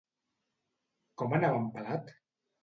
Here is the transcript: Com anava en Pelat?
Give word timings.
Com 1.23 1.37
anava 1.39 1.61
en 1.65 1.69
Pelat? 1.77 2.11